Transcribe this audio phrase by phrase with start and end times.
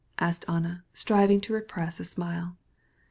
[0.17, 2.57] asked Anna, trying to suppress a smile.